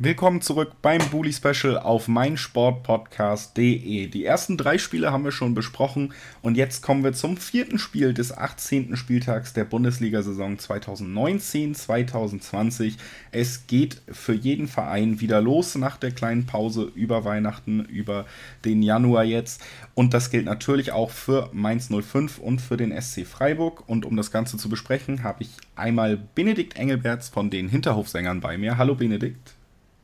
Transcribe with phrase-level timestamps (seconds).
[0.00, 4.06] Willkommen zurück beim Bully Special auf meinsportpodcast.de.
[4.06, 8.14] Die ersten drei Spiele haben wir schon besprochen und jetzt kommen wir zum vierten Spiel
[8.14, 8.96] des 18.
[8.96, 12.94] Spieltags der Bundesliga-Saison 2019-2020.
[13.32, 18.24] Es geht für jeden Verein wieder los nach der kleinen Pause über Weihnachten, über
[18.64, 19.64] den Januar jetzt.
[19.94, 23.88] Und das gilt natürlich auch für Mainz 05 und für den SC Freiburg.
[23.88, 28.56] Und um das Ganze zu besprechen, habe ich einmal Benedikt Engelberts von den Hinterhofsängern bei
[28.58, 28.78] mir.
[28.78, 29.57] Hallo Benedikt.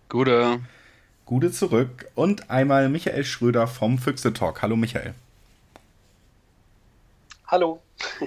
[0.09, 0.61] Gute.
[1.25, 2.07] Gute zurück.
[2.15, 4.63] Und einmal Michael Schröder vom Füchse Talk.
[4.63, 5.15] Hallo Michael.
[7.47, 7.81] Hallo.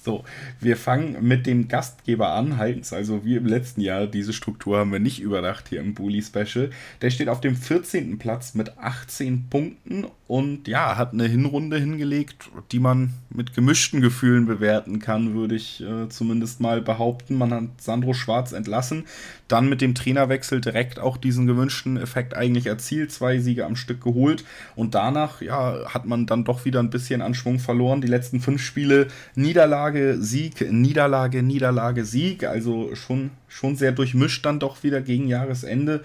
[0.00, 0.24] So,
[0.58, 2.94] wir fangen mit dem Gastgeber an, Heinz.
[2.94, 6.70] Also wie im letzten Jahr, diese Struktur haben wir nicht überdacht hier im Bully Special.
[7.02, 8.16] Der steht auf dem 14.
[8.18, 14.44] Platz mit 18 Punkten und ja, hat eine Hinrunde hingelegt, die man mit gemischten Gefühlen
[14.44, 17.36] bewerten kann, würde ich äh, zumindest mal behaupten.
[17.36, 19.06] Man hat Sandro Schwarz entlassen,
[19.48, 24.02] dann mit dem Trainerwechsel direkt auch diesen gewünschten Effekt eigentlich erzielt, zwei Siege am Stück
[24.02, 24.44] geholt
[24.76, 28.02] und danach ja, hat man dann doch wieder ein bisschen an Schwung verloren.
[28.02, 32.44] Die letzten fünf Spiele Niederlage Sieg, Niederlage, Niederlage, Sieg.
[32.44, 36.02] Also schon, schon sehr durchmischt dann doch wieder gegen Jahresende.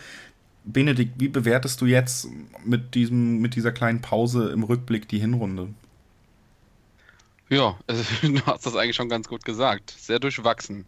[0.65, 2.27] Benedikt, wie bewertest du jetzt
[2.63, 5.69] mit, diesem, mit dieser kleinen Pause im Rückblick die Hinrunde?
[7.49, 9.93] Ja, also, du hast das eigentlich schon ganz gut gesagt.
[9.97, 10.85] Sehr durchwachsen.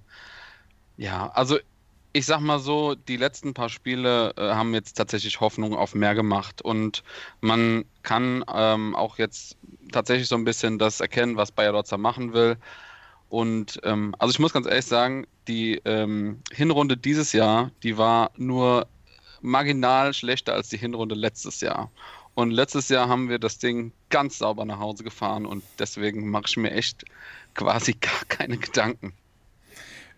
[0.98, 1.58] Ja, also
[2.14, 6.16] ich sag mal so, die letzten paar Spiele äh, haben jetzt tatsächlich Hoffnung auf mehr
[6.16, 7.04] gemacht und
[7.42, 9.58] man kann ähm, auch jetzt
[9.92, 12.56] tatsächlich so ein bisschen das erkennen, was Bayer Lotzer machen will.
[13.28, 18.32] Und ähm, also ich muss ganz ehrlich sagen, die ähm, Hinrunde dieses Jahr, die war
[18.38, 18.88] nur
[19.46, 21.92] marginal schlechter als die Hinrunde letztes Jahr.
[22.34, 26.46] Und letztes Jahr haben wir das Ding ganz sauber nach Hause gefahren und deswegen mache
[26.48, 27.06] ich mir echt
[27.54, 29.14] quasi gar keine Gedanken.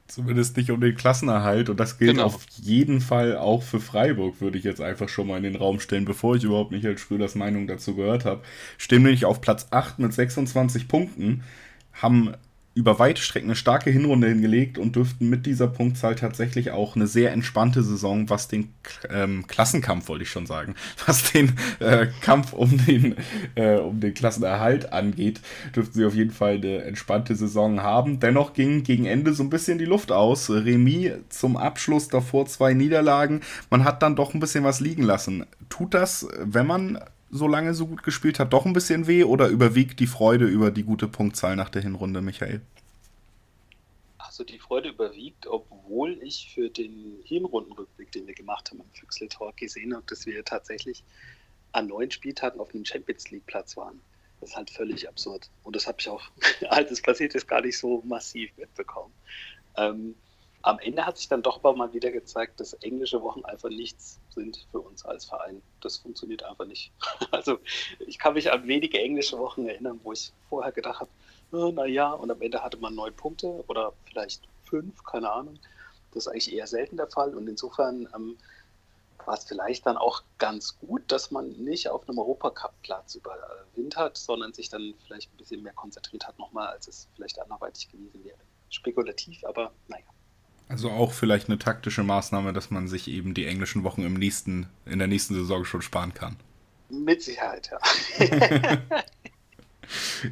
[0.08, 2.28] Zumindest nicht um den Klassenerhalt und das gilt genau.
[2.28, 5.82] auf jeden Fall auch für Freiburg, würde ich jetzt einfach schon mal in den Raum
[5.82, 8.42] stellen, bevor ich überhaupt Michael Schröders Meinung dazu gehört habe.
[8.78, 11.44] Stehen nämlich auf Platz 8 mit 26 Punkten,
[11.92, 12.34] haben
[12.78, 17.08] über weite Strecken eine starke Hinrunde hingelegt und dürften mit dieser Punktzahl tatsächlich auch eine
[17.08, 18.70] sehr entspannte Saison, was den
[19.10, 20.76] ähm, Klassenkampf, wollte ich schon sagen,
[21.08, 23.16] was den äh, Kampf um den,
[23.56, 25.42] äh, um den Klassenerhalt angeht,
[25.76, 28.20] dürften sie auf jeden Fall eine entspannte Saison haben.
[28.20, 30.52] Dennoch ging gegen Ende so ein bisschen die Luft aus.
[30.52, 33.42] Remis zum Abschluss, davor zwei Niederlagen.
[33.72, 35.48] Man hat dann doch ein bisschen was liegen lassen.
[35.70, 37.00] Tut das, wenn man
[37.30, 40.72] so lange so gut gespielt hat, doch ein bisschen weh oder überwiegt die Freude über
[40.72, 42.62] die gute Punktzahl nach der Hinrunde, Michael?
[44.18, 49.28] Also die Freude überwiegt, obwohl ich für den Hinrundenrückblick, den wir gemacht haben im Füchsle
[49.28, 51.04] Talk, gesehen habe, dass wir tatsächlich
[51.72, 54.00] an neun Spieltagen auf einem Champions League Platz waren.
[54.40, 55.50] Das ist halt völlig absurd.
[55.64, 56.22] Und das habe ich auch,
[56.70, 59.14] als es passiert ist, gar nicht so massiv mitbekommen.
[59.76, 60.16] Ähm,
[60.68, 64.68] am Ende hat sich dann doch mal wieder gezeigt, dass englische Wochen einfach nichts sind
[64.70, 65.62] für uns als Verein.
[65.82, 66.92] Das funktioniert einfach nicht.
[67.32, 67.60] Also
[68.00, 71.10] ich kann mich an wenige englische Wochen erinnern, wo ich vorher gedacht habe,
[71.52, 75.60] oh, naja, und am Ende hatte man neun Punkte oder vielleicht fünf, keine Ahnung.
[76.12, 78.38] Das ist eigentlich eher selten der Fall und insofern ähm,
[79.26, 84.54] war es vielleicht dann auch ganz gut, dass man nicht auf einem Europacup-Platz überwintert, sondern
[84.54, 88.40] sich dann vielleicht ein bisschen mehr konzentriert hat nochmal, als es vielleicht anderweitig gewesen wäre.
[88.70, 90.06] Spekulativ, aber naja.
[90.70, 94.68] Also auch vielleicht eine taktische Maßnahme, dass man sich eben die englischen Wochen im nächsten,
[94.86, 96.36] in der nächsten Saison schon sparen kann.
[96.90, 98.78] Mit Sicherheit, ja.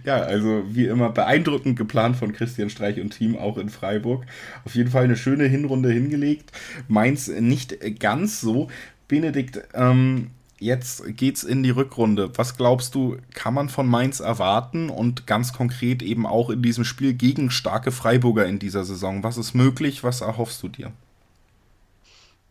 [0.04, 4.26] ja, also wie immer beeindruckend geplant von Christian Streich und Team auch in Freiburg.
[4.66, 6.52] Auf jeden Fall eine schöne Hinrunde hingelegt.
[6.88, 8.70] Mainz nicht ganz so.
[9.08, 12.32] Benedikt, ähm, Jetzt geht's in die Rückrunde.
[12.38, 16.86] Was glaubst du, kann man von Mainz erwarten und ganz konkret eben auch in diesem
[16.86, 19.24] Spiel gegen starke Freiburger in dieser Saison?
[19.24, 20.04] Was ist möglich?
[20.04, 20.94] Was erhoffst du dir?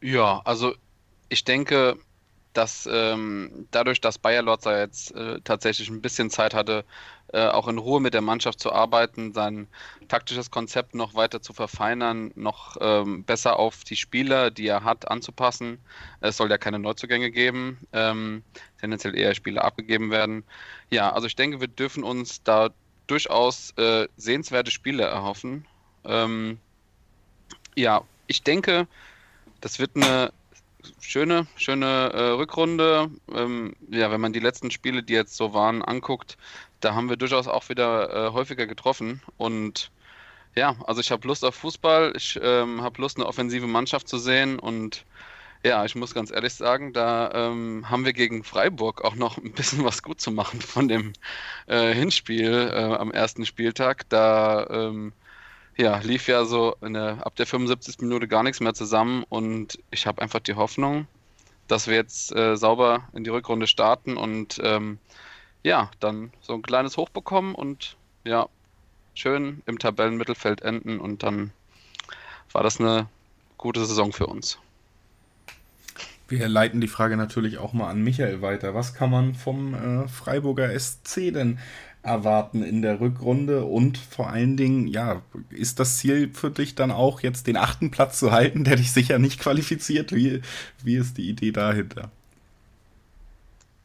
[0.03, 0.75] Ja, also
[1.31, 1.97] ich denke,
[2.53, 6.84] dass ähm, dadurch, dass Bayer Lotzer jetzt äh, tatsächlich ein bisschen Zeit hatte,
[7.34, 9.66] äh, auch in Ruhe mit der Mannschaft zu arbeiten, sein
[10.06, 15.10] taktisches Konzept noch weiter zu verfeinern, noch ähm, besser auf die Spieler, die er hat,
[15.10, 15.78] anzupassen.
[16.20, 18.44] Es soll ja keine Neuzugänge geben, ähm,
[18.81, 20.44] tendenziell eher Spieler abgegeben werden.
[20.90, 22.70] Ja, also ich denke, wir dürfen uns da
[23.08, 25.66] durchaus äh, sehenswerte Spiele erhoffen.
[26.04, 26.58] Ähm,
[27.75, 28.86] ja, ich denke,
[29.60, 30.32] das wird eine
[31.00, 33.10] schöne, schöne äh, Rückrunde.
[33.32, 36.36] Ähm, ja, wenn man die letzten Spiele, die jetzt so waren, anguckt,
[36.84, 39.22] da haben wir durchaus auch wieder äh, häufiger getroffen.
[39.36, 39.90] Und
[40.54, 44.19] ja, also ich habe Lust auf Fußball, ich ähm, habe Lust, eine offensive Mannschaft zu
[44.19, 45.04] sehen und
[45.64, 49.52] Ja, ich muss ganz ehrlich sagen, da ähm, haben wir gegen Freiburg auch noch ein
[49.52, 51.14] bisschen was gut zu machen von dem
[51.66, 54.08] äh, Hinspiel äh, am ersten Spieltag.
[54.10, 55.14] Da ähm,
[55.76, 57.98] ja, lief ja so der, ab der 75.
[58.00, 61.06] Minute gar nichts mehr zusammen und ich habe einfach die Hoffnung,
[61.69, 64.98] dass wir jetzt äh, sauber in die Rückrunde starten und ähm,
[65.64, 68.49] ja, dann so ein kleines Hoch bekommen und ja,
[69.14, 71.50] schön im Tabellenmittelfeld enden und dann
[72.52, 73.08] war das eine
[73.58, 74.58] gute Saison für uns.
[76.28, 78.75] Wir leiten die Frage natürlich auch mal an Michael weiter.
[78.75, 81.58] Was kann man vom äh, Freiburger SC denn
[82.02, 86.90] erwarten in der Rückrunde und vor allen Dingen, ja, ist das Ziel für dich dann
[86.90, 90.12] auch jetzt den achten Platz zu halten, der dich sicher nicht qualifiziert?
[90.12, 90.43] Wie,
[90.82, 92.10] wie ist die Idee dahinter?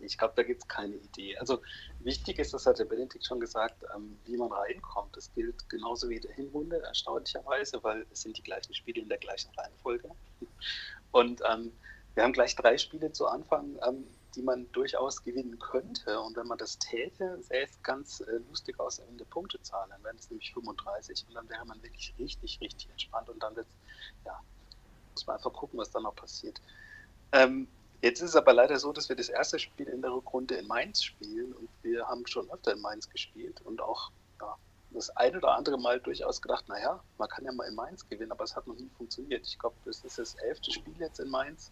[0.09, 1.37] Ich glaube, da gibt es keine Idee.
[1.37, 1.61] Also
[1.99, 5.15] wichtig ist, das hat der Benedikt schon gesagt, ähm, wie man reinkommt.
[5.15, 9.17] Das gilt genauso wie der Hinrunde, erstaunlicherweise, weil es sind die gleichen Spiele in der
[9.17, 10.09] gleichen Reihenfolge.
[11.11, 11.71] Und ähm,
[12.15, 16.19] wir haben gleich drei Spiele zu Anfang, ähm, die man durchaus gewinnen könnte.
[16.19, 19.87] Und wenn man das täte, sähe es ganz äh, lustig aus in der Punktezahl.
[19.89, 23.29] Dann wären es nämlich 35 und dann wäre man wirklich richtig, richtig entspannt.
[23.29, 23.67] Und dann wird
[24.25, 24.39] ja,
[25.13, 26.61] muss man einfach gucken, was dann noch passiert.
[27.31, 27.67] Ähm,
[28.01, 30.67] jetzt ist es aber leider so, dass wir das erste Spiel in der Rückrunde in
[30.67, 34.11] Mainz spielen und wir haben schon öfter in Mainz gespielt und auch
[34.41, 34.55] ja,
[34.91, 38.31] das ein oder andere Mal durchaus gedacht, naja, man kann ja mal in Mainz gewinnen,
[38.31, 39.45] aber es hat noch nie funktioniert.
[39.45, 41.71] Ich glaube, das ist das elfte Spiel jetzt in Mainz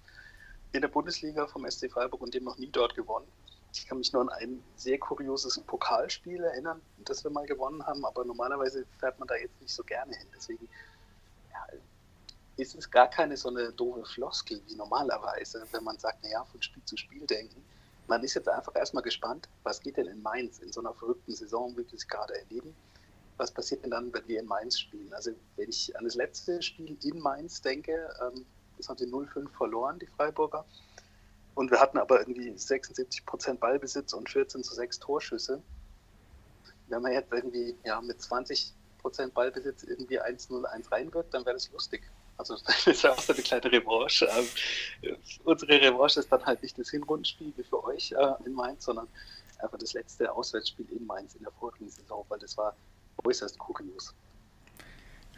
[0.73, 3.27] in der Bundesliga vom SC Freiburg und dem noch nie dort gewonnen.
[3.73, 8.03] Ich kann mich nur an ein sehr kurioses Pokalspiel erinnern, das wir mal gewonnen haben,
[8.05, 10.27] aber normalerweise fährt man da jetzt nicht so gerne hin.
[10.35, 10.67] Deswegen
[12.57, 16.61] ist es gar keine so eine doofe Floskel wie normalerweise, wenn man sagt, naja, von
[16.61, 17.63] Spiel zu Spiel denken.
[18.07, 21.35] Man ist jetzt einfach erstmal gespannt, was geht denn in Mainz in so einer verrückten
[21.35, 22.75] Saison, wie wir es gerade erleben.
[23.37, 25.13] Was passiert denn dann, wenn wir in Mainz spielen?
[25.13, 28.45] Also wenn ich an das letzte Spiel in Mainz denke, ähm,
[28.77, 30.65] das haben sie 0-5 verloren, die Freiburger.
[31.53, 35.61] Und wir hatten aber irgendwie 76 Prozent Ballbesitz und 14 zu 6 Torschüsse.
[36.87, 41.71] Wenn man jetzt irgendwie ja, mit 20 Prozent Ballbesitz irgendwie 1-0-1 reinwirkt, dann wäre das
[41.71, 42.03] lustig.
[42.37, 44.27] Also das ist ja auch so eine kleine Revanche.
[45.01, 48.85] Ähm, unsere Revanche ist dann halt nicht das Hinrundenspiel wie für euch äh, in Mainz,
[48.85, 49.07] sondern
[49.59, 52.75] einfach das letzte Auswärtsspiel in Mainz in der vorigen Saison, weil das war
[53.23, 54.13] äußerst kurios.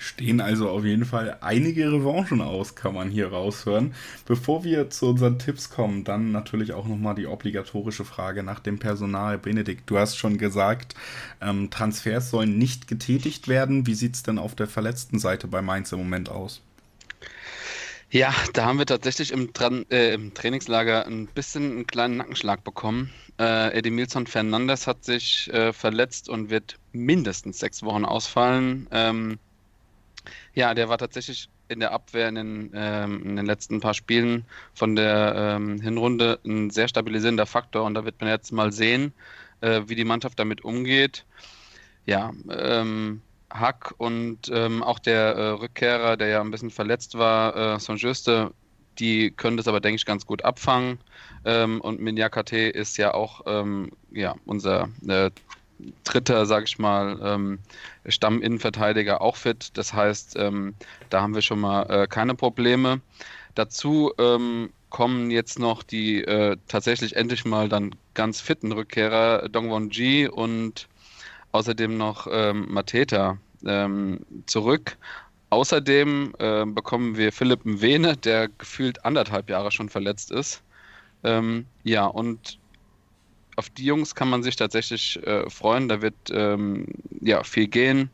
[0.02, 3.94] Stehen also auf jeden Fall einige Revanchen aus, kann man hier raushören.
[4.26, 8.80] Bevor wir zu unseren Tipps kommen, dann natürlich auch nochmal die obligatorische Frage nach dem
[8.80, 9.38] Personal.
[9.38, 10.96] Benedikt, du hast schon gesagt,
[11.42, 13.88] ähm, Transfers sollen nicht getätigt werden.
[13.88, 16.62] Wie sieht es denn auf der verletzten Seite bei Mainz im Moment aus?
[18.12, 22.64] Ja, da haben wir tatsächlich im, Tran äh, im Trainingslager ein bisschen einen kleinen Nackenschlag
[22.64, 23.12] bekommen.
[23.40, 28.88] Äh, Edemilson Fernandes hat sich äh, verletzt und wird mindestens sechs Wochen ausfallen.
[28.92, 29.38] Ähm,
[30.56, 34.46] ja, der war tatsächlich in der Abwehr in den, ähm, in den letzten paar Spielen
[34.74, 39.14] von der ähm, Hinrunde ein sehr stabilisierender Faktor und da wird man jetzt mal sehen,
[39.62, 41.26] äh, wie die Mannschaft damit umgeht.
[42.06, 47.76] Ja, ähm, Hack und ähm, auch der äh, Rückkehrer, der ja ein bisschen verletzt war,
[47.76, 48.52] äh, Sonjuste,
[49.00, 51.00] die können das aber, denke ich, ganz gut abfangen.
[51.46, 55.32] Ähm, und Minyakate ist ja auch ähm, ja, unser äh,
[56.04, 57.60] dritter, sag ich mal, ähm,
[58.06, 59.70] Stamminnenverteidiger auch fit.
[59.78, 60.76] Das heißt, ähm,
[61.10, 63.02] da haben wir schon mal äh, keine Probleme.
[63.56, 69.90] Dazu ähm, kommen jetzt noch die äh, tatsächlich endlich mal dann ganz fitten Rückkehrer Dongwon
[69.92, 70.88] Ji und
[71.52, 74.98] außerdem noch ähm, Mateta ähm, zurück.
[75.50, 80.62] Außerdem äh, bekommen wir Philipp Mwene, der gefühlt anderthalb Jahre schon verletzt ist.
[81.24, 82.60] Ähm, ja, und
[83.56, 85.90] auf die Jungs kann man sich tatsächlich äh, freuen.
[85.90, 86.88] Da wird ähm,
[87.20, 88.10] ja viel gehen.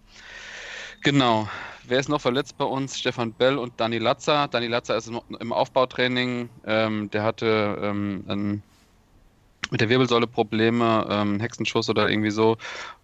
[1.04, 1.48] Genau.
[1.84, 2.98] Wer ist noch verletzt bei uns?
[2.98, 4.48] Stefan Bell und Dani Latza.
[4.48, 6.50] Dani Latza ist im Aufbautraining.
[6.66, 8.64] Ähm, der hatte ähm, ein,
[9.72, 12.58] mit der Wirbelsäule Probleme, ähm, Hexenschuss oder irgendwie so,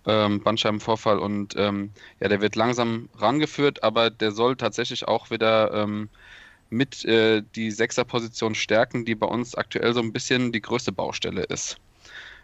[0.06, 5.74] ähm, Bandscheibenvorfall und ähm, ja, der wird langsam rangeführt, aber der soll tatsächlich auch wieder
[5.74, 6.10] ähm,
[6.70, 11.44] mit äh, die Sechserposition stärken, die bei uns aktuell so ein bisschen die größte Baustelle
[11.44, 11.78] ist.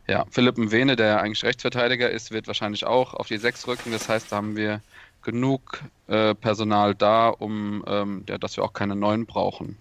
[0.08, 3.92] Ja, Philipp Mwene, der eigentlich Rechtsverteidiger ist, wird wahrscheinlich auch auf die Sechs rücken.
[3.92, 4.82] Das heißt, da haben wir
[5.22, 9.78] genug äh, Personal da, um ähm, ja, dass wir auch keine neuen brauchen.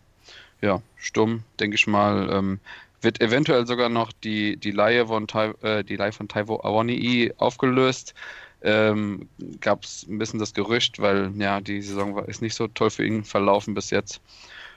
[0.60, 2.60] Ja, stumm, denke ich mal, ähm,
[3.00, 5.26] wird eventuell sogar noch die, die Laie von,
[5.62, 8.14] äh, die Laie von Taiwo Awonii aufgelöst.
[8.62, 9.28] Ähm,
[9.60, 12.90] Gab es ein bisschen das Gerücht, weil ja, die Saison war, ist nicht so toll
[12.90, 14.20] für ihn verlaufen bis jetzt.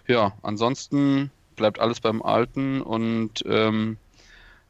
[0.07, 3.97] Ja, ansonsten bleibt alles beim Alten und ähm,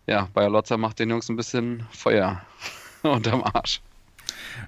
[0.08, 2.42] ja, Bayer Lotzer macht den Jungs ein bisschen Feuer
[3.04, 3.82] unterm Arsch.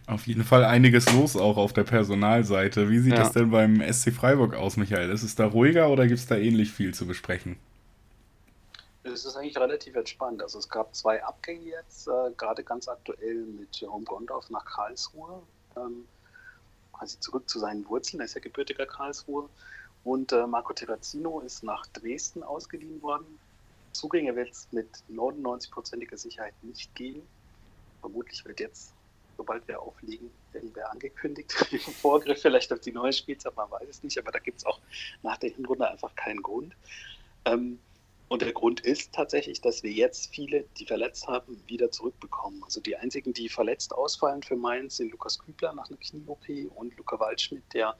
[0.05, 2.89] Auf jeden Fall einiges los auch auf der Personalseite.
[2.89, 3.19] Wie sieht ja.
[3.19, 5.09] das denn beim SC Freiburg aus, Michael?
[5.09, 7.57] Ist es da ruhiger oder gibt es da ähnlich viel zu besprechen?
[9.03, 10.41] Es ist eigentlich relativ entspannt.
[10.43, 15.41] Also es gab zwei Abgänge jetzt, äh, gerade ganz aktuell mit Jerome Gondorf nach Karlsruhe,
[15.75, 16.07] ähm,
[16.93, 18.19] quasi zurück zu seinen Wurzeln.
[18.21, 19.49] Er ist ja gebürtiger Karlsruhe.
[20.03, 23.39] Und äh, Marco Terrazino ist nach Dresden ausgeliehen worden.
[23.91, 27.21] Zugänge wird es mit 99%iger Sicherheit nicht geben.
[28.01, 28.93] Vermutlich wird jetzt,
[29.37, 31.51] sobald wir aufliegen, irgendwer angekündigt.
[32.01, 34.79] Vorgriff vielleicht auf die neue Spielzeit, man weiß es nicht, aber da gibt es auch
[35.23, 36.75] nach der Hinrunde einfach keinen Grund.
[37.45, 37.79] Ähm,
[38.31, 42.63] und der Grund ist tatsächlich, dass wir jetzt viele, die verletzt haben, wieder zurückbekommen.
[42.63, 46.95] Also die einzigen, die verletzt ausfallen für Mainz, sind Lukas Kübler nach einer Knie-OP und
[46.95, 47.93] Luca Waldschmidt, der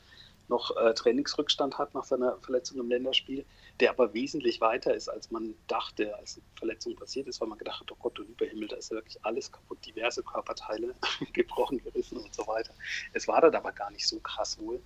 [0.48, 3.44] noch äh, Trainingsrückstand hat nach seiner Verletzung im Länderspiel,
[3.82, 7.58] der aber wesentlich weiter ist, als man dachte, als die Verletzung passiert ist, weil man
[7.58, 10.96] gedacht hat, oh Gott, du lieber Himmel, da ist ja wirklich alles kaputt, diverse Körperteile
[11.34, 12.74] gebrochen, gerissen und so weiter.
[13.12, 14.82] Es war dann aber gar nicht so krass wohl.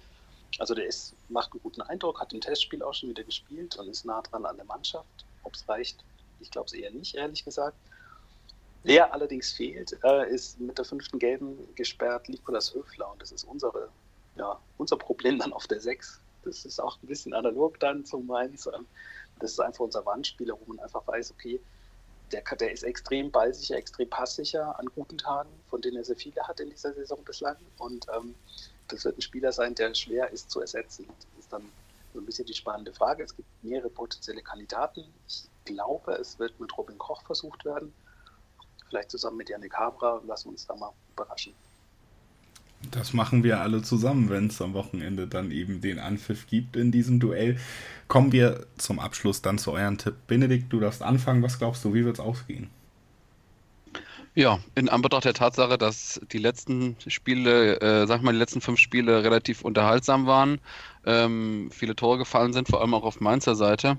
[0.57, 3.89] Also der ist, macht einen guten Eindruck, hat im Testspiel auch schon wieder gespielt und
[3.89, 5.25] ist nah dran an der Mannschaft.
[5.45, 6.03] Ob es reicht,
[6.39, 7.77] ich glaube es eher nicht, ehrlich gesagt.
[8.83, 13.43] Wer allerdings fehlt, äh, ist mit der fünften Gelben gesperrt Nikolas Höfler und das ist
[13.43, 13.89] unsere,
[14.35, 16.19] ja, unser Problem dann auf der Sechs.
[16.43, 18.67] Das ist auch ein bisschen analog dann zum Mainz.
[18.67, 18.85] Ähm,
[19.39, 21.59] das ist einfach unser Wandspieler, wo man einfach weiß, okay,
[22.31, 26.41] der, der ist extrem ballsicher, extrem passsicher an guten Tagen, von denen er sehr viele
[26.43, 27.57] hat in dieser Saison bislang.
[27.77, 28.35] Und ähm,
[28.87, 31.07] das wird ein Spieler sein, der schwer ist zu ersetzen.
[31.07, 31.63] Das ist dann
[32.15, 33.23] so ein bisschen die spannende Frage.
[33.23, 35.03] Es gibt mehrere potenzielle Kandidaten.
[35.27, 37.93] Ich glaube, es wird mit Robin Koch versucht werden.
[38.89, 40.21] Vielleicht zusammen mit Janik Habra.
[40.25, 41.53] Lassen wir uns da mal überraschen.
[42.91, 46.91] Das machen wir alle zusammen, wenn es am Wochenende dann eben den Anpfiff gibt in
[46.91, 47.59] diesem Duell.
[48.07, 50.15] Kommen wir zum Abschluss dann zu euren Tipp.
[50.27, 51.41] Benedikt, du darfst anfangen.
[51.41, 52.69] Was glaubst du, wie wird es ausgehen?
[54.37, 58.79] Ja, in Anbetracht der Tatsache, dass die letzten Spiele, äh, sag mal, die letzten fünf
[58.81, 60.59] Spiele relativ unterhaltsam waren,
[61.05, 63.95] ähm, viele Tore gefallen sind, vor allem auch auf Mainzer Seite,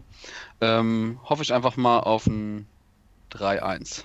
[0.60, 2.66] ähm, hoffe ich einfach mal auf ein
[3.30, 4.04] 3-1.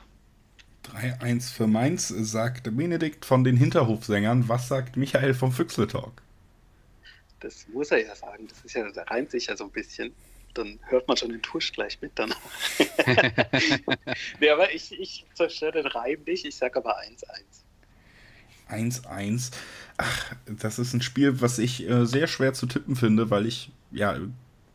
[0.83, 4.47] 3-1 für Mainz, sagt Benedikt von den Hinterhofsängern.
[4.47, 6.21] Was sagt Michael vom Füchsle Talk?
[7.41, 8.47] Das muss er ja sagen.
[8.47, 10.13] Das ist ja, da reimt sich ja so ein bisschen
[10.53, 12.37] dann hört man schon den Tusch gleich mit danach.
[14.39, 16.97] nee, aber ich, ich zerstöre den Reim nicht, ich sage aber
[18.69, 19.03] 1-1.
[19.03, 19.51] 1-1.
[19.97, 23.71] Ach, das ist ein Spiel, was ich äh, sehr schwer zu tippen finde, weil ich
[23.91, 24.17] ja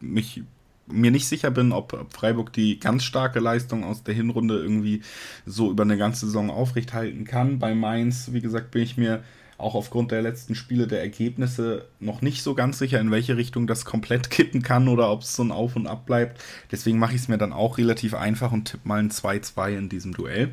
[0.01, 0.43] mich
[0.89, 5.03] mir nicht sicher bin, ob Freiburg die ganz starke Leistung aus der Hinrunde irgendwie
[5.45, 7.59] so über eine ganze Saison aufrechthalten kann.
[7.59, 9.25] Bei Mainz, wie gesagt, bin ich mir
[9.59, 13.67] auch aufgrund der letzten Spiele der Ergebnisse noch nicht so ganz sicher, in welche Richtung
[13.67, 16.43] das komplett kippen kann oder ob es so ein Auf und Ab bleibt.
[16.71, 19.89] Deswegen mache ich es mir dann auch relativ einfach und tippe mal ein 2-2 in
[19.89, 20.53] diesem Duell.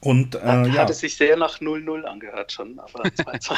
[0.00, 0.74] Und, äh, hat, ja.
[0.74, 3.56] hat es sich sehr nach 0-0 angehört schon, aber 2-2.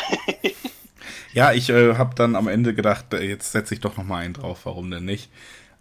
[1.32, 4.18] ja, ich äh, habe dann am Ende gedacht, äh, jetzt setze ich doch noch mal
[4.18, 5.30] einen drauf, warum denn nicht?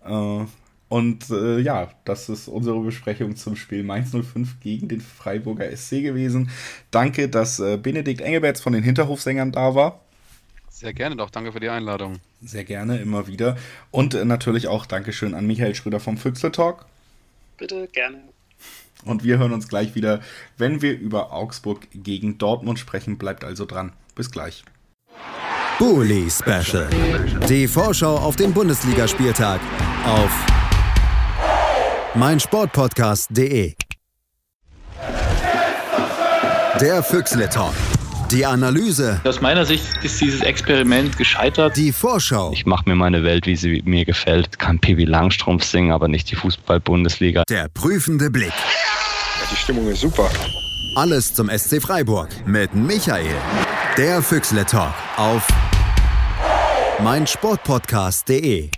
[0.05, 0.45] Äh,
[0.93, 6.03] und äh, ja, das ist unsere Besprechung zum Spiel Mainz 05 gegen den Freiburger SC
[6.03, 6.51] gewesen.
[6.91, 10.01] Danke, dass äh, Benedikt Engelberts von den Hinterhofsängern da war.
[10.69, 12.19] Sehr gerne doch, danke für die Einladung.
[12.43, 13.57] Sehr gerne, immer wieder.
[13.89, 16.85] Und äh, natürlich auch Dankeschön an Michael Schröder vom Füchsle Talk.
[17.57, 18.19] Bitte, gerne.
[19.03, 20.21] Und wir hören uns gleich wieder,
[20.59, 23.17] wenn wir über Augsburg gegen Dortmund sprechen.
[23.17, 23.93] Bleibt also dran.
[24.13, 24.63] Bis gleich.
[25.79, 26.87] Bully Special.
[27.49, 29.59] Die Vorschau auf den Bundesligaspieltag
[30.05, 30.62] auf
[32.15, 33.73] meinsportpodcast.de.
[36.79, 37.73] Der Füchsle Talk.
[38.31, 39.21] Die Analyse.
[39.23, 41.77] Aus meiner Sicht ist dieses Experiment gescheitert.
[41.77, 42.51] Die Vorschau.
[42.51, 44.57] Ich mache mir meine Welt, wie sie mir gefällt.
[44.57, 47.43] Kann Pippi Langstrumpf singen, aber nicht die Fußball-Bundesliga.
[47.49, 48.49] Der prüfende Blick.
[48.49, 50.29] Ja, die Stimmung ist super.
[50.95, 53.35] Alles zum SC Freiburg mit Michael.
[53.97, 55.47] Der Füchsle Talk auf
[57.03, 58.69] meinsportpodcast.de.